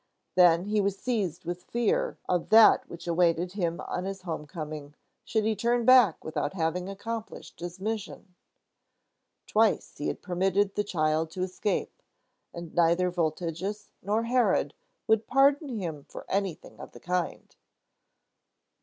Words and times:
Then 0.33 0.63
he 0.65 0.81
was 0.81 0.97
seized 0.97 1.45
with 1.45 1.61
fear 1.65 2.17
of 2.27 2.49
that 2.49 2.89
which 2.89 3.05
awaited 3.05 3.51
him 3.51 3.79
on 3.81 4.05
his 4.05 4.23
home 4.23 4.47
coming, 4.47 4.95
should 5.23 5.43
he 5.45 5.55
turn 5.55 5.85
back 5.85 6.23
without 6.23 6.53
having 6.55 6.89
accomplished 6.89 7.59
his 7.59 7.79
mission. 7.79 8.33
Twice 9.45 9.95
he 9.99 10.07
had 10.07 10.23
permitted 10.23 10.73
the 10.73 10.83
child 10.83 11.29
to 11.37 11.43
escape, 11.43 12.01
and 12.51 12.73
neither 12.73 13.11
Voltigius 13.11 13.91
nor 14.01 14.23
Herod 14.23 14.73
would 15.05 15.27
pardon 15.27 15.69
him 15.69 16.03
for 16.09 16.25
anything 16.27 16.79
of 16.79 16.93
the 16.93 16.99
kind. 16.99 17.55